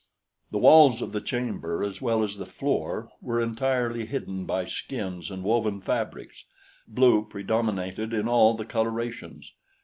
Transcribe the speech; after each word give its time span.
The 0.49 0.57
walls 0.57 1.03
of 1.03 1.11
the 1.11 1.21
chamber 1.21 1.83
as 1.83 2.01
well 2.01 2.23
as 2.23 2.37
the 2.37 2.45
floor 2.47 3.11
were 3.21 3.39
entirely 3.39 4.07
hidden 4.07 4.47
by 4.47 4.65
skins 4.65 5.29
and 5.29 5.43
woven 5.43 5.79
fabrics. 5.79 6.43
Blue 6.87 7.23
predominated 7.23 8.11
in 8.11 8.27
all 8.27 8.55
the 8.55 8.65
colorations. 8.65 9.51